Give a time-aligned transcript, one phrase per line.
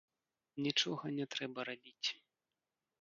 [0.67, 2.09] Нічога не трэба рабіць.